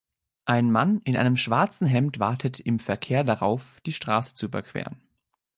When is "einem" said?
1.15-1.37